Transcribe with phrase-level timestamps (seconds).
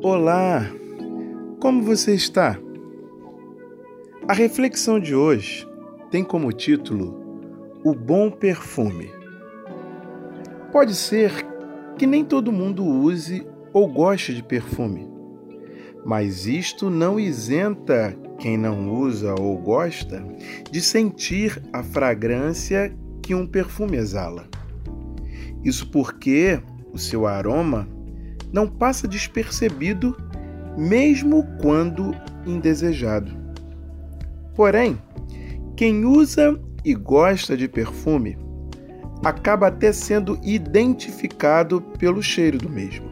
[0.00, 0.64] Olá!
[1.58, 2.56] Como você está?
[4.28, 5.66] A reflexão de hoje
[6.08, 7.20] tem como título
[7.82, 9.10] O Bom Perfume.
[10.70, 11.32] Pode ser
[11.98, 15.08] que nem todo mundo use ou goste de perfume,
[16.06, 20.24] mas isto não isenta quem não usa ou gosta
[20.70, 24.46] de sentir a fragrância que um perfume exala.
[25.64, 26.62] Isso porque
[26.92, 27.97] o seu aroma
[28.52, 30.16] não passa despercebido,
[30.76, 32.14] mesmo quando
[32.46, 33.32] indesejado.
[34.54, 35.00] Porém,
[35.76, 38.38] quem usa e gosta de perfume
[39.24, 43.08] acaba até sendo identificado pelo cheiro do mesmo.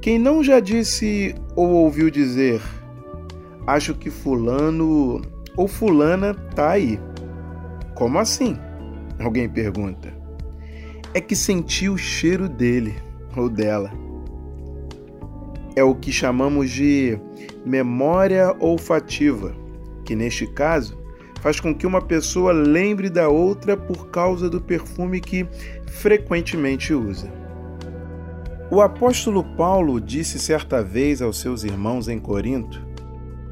[0.00, 2.60] Quem não já disse ou ouviu dizer,
[3.66, 5.20] acho que Fulano
[5.56, 6.98] ou Fulana tá aí.
[7.94, 8.56] Como assim?
[9.20, 10.12] Alguém pergunta.
[11.14, 12.94] É que sentiu o cheiro dele
[13.36, 13.90] ou dela.
[15.74, 17.18] É o que chamamos de
[17.64, 19.54] memória olfativa,
[20.04, 21.00] que neste caso
[21.40, 25.46] faz com que uma pessoa lembre da outra por causa do perfume que
[25.86, 27.32] frequentemente usa.
[28.70, 32.80] O apóstolo Paulo disse certa vez aos seus irmãos em Corinto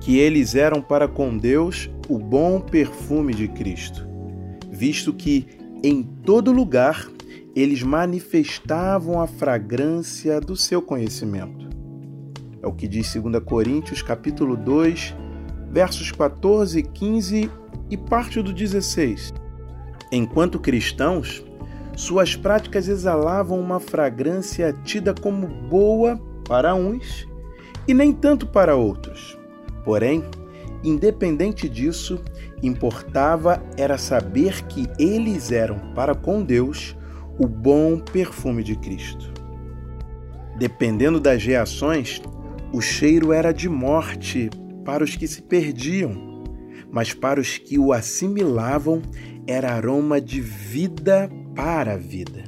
[0.01, 4.07] que eles eram para com Deus o bom perfume de Cristo,
[4.71, 5.47] visto que
[5.83, 7.07] em todo lugar
[7.55, 11.69] eles manifestavam a fragrância do seu conhecimento.
[12.63, 15.17] É o que diz 2 Coríntios capítulo 2,
[15.71, 17.51] versos 14 e 15
[17.91, 19.33] e parte do 16.
[20.13, 21.45] Enquanto cristãos,
[21.97, 27.27] suas práticas exalavam uma fragrância tida como boa para uns
[27.87, 29.39] e nem tanto para outros.
[29.85, 30.25] Porém,
[30.85, 32.23] independente disso,
[32.63, 36.97] importava era saber que eles eram para com Deus
[37.41, 39.33] o bom perfume de Cristo.
[40.59, 42.21] Dependendo das reações,
[42.71, 44.51] o cheiro era de morte
[44.85, 46.45] para os que se perdiam,
[46.93, 49.01] mas para os que o assimilavam
[49.47, 52.45] era aroma de vida para a vida.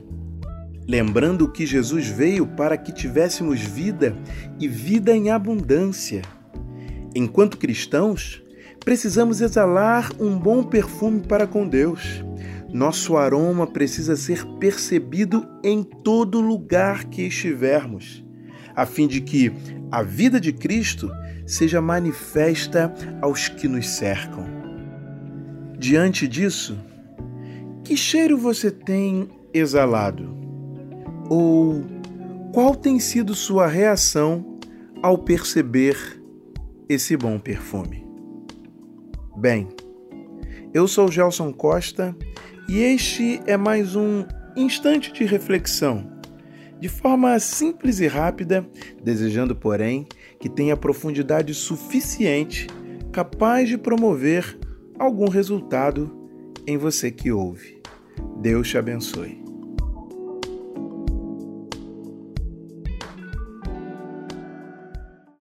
[0.86, 4.14] Lembrando que Jesus veio para que tivéssemos vida
[4.60, 6.20] e vida em abundância.
[7.14, 8.42] Enquanto cristãos,
[8.84, 12.22] precisamos exalar um bom perfume para com Deus
[12.72, 18.24] nosso aroma precisa ser percebido em todo lugar que estivermos,
[18.74, 19.52] a fim de que
[19.90, 21.10] a vida de Cristo
[21.46, 24.46] seja manifesta aos que nos cercam.
[25.78, 26.78] Diante disso,
[27.84, 30.34] que cheiro você tem exalado?
[31.28, 31.84] Ou
[32.54, 34.58] qual tem sido sua reação
[35.02, 36.22] ao perceber
[36.88, 38.06] esse bom perfume?
[39.36, 39.68] Bem,
[40.72, 42.16] eu sou Gelson Costa
[42.68, 44.24] e este é mais um
[44.56, 46.10] instante de reflexão,
[46.78, 48.66] de forma simples e rápida,
[49.02, 50.06] desejando, porém,
[50.38, 52.66] que tenha profundidade suficiente
[53.12, 54.58] capaz de promover
[54.98, 56.10] algum resultado
[56.66, 57.80] em você que ouve.
[58.40, 59.41] Deus te abençoe.